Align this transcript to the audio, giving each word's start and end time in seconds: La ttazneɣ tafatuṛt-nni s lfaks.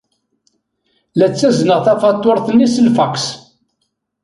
La 1.17 1.27
ttazneɣ 1.29 1.79
tafatuṛt-nni 1.85 2.67
s 2.73 2.77
lfaks. 2.87 3.25